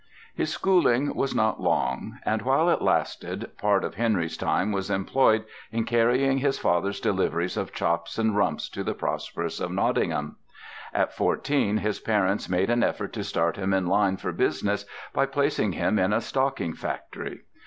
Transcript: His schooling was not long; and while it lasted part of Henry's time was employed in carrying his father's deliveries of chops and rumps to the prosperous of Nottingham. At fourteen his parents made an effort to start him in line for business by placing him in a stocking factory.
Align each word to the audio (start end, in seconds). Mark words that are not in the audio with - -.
His 0.33 0.51
schooling 0.51 1.13
was 1.15 1.35
not 1.35 1.61
long; 1.61 2.17
and 2.25 2.41
while 2.41 2.71
it 2.71 2.81
lasted 2.81 3.51
part 3.59 3.83
of 3.83 3.93
Henry's 3.93 4.35
time 4.35 4.71
was 4.71 4.89
employed 4.89 5.45
in 5.71 5.83
carrying 5.85 6.39
his 6.39 6.57
father's 6.57 6.99
deliveries 6.99 7.55
of 7.55 7.71
chops 7.71 8.17
and 8.17 8.35
rumps 8.35 8.67
to 8.69 8.83
the 8.83 8.95
prosperous 8.95 9.59
of 9.59 9.71
Nottingham. 9.71 10.37
At 10.91 11.13
fourteen 11.13 11.77
his 11.77 11.99
parents 11.99 12.49
made 12.49 12.71
an 12.71 12.81
effort 12.81 13.13
to 13.13 13.23
start 13.23 13.57
him 13.57 13.75
in 13.75 13.85
line 13.85 14.17
for 14.17 14.31
business 14.31 14.85
by 15.13 15.27
placing 15.27 15.73
him 15.73 15.99
in 15.99 16.13
a 16.13 16.21
stocking 16.21 16.73
factory. 16.73 17.41